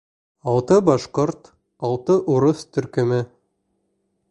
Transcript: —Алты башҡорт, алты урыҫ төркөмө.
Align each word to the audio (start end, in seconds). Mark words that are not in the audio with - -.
—Алты 0.53 0.77
башҡорт, 0.87 1.51
алты 1.89 2.17
урыҫ 2.37 2.65
төркөмө. 2.79 3.23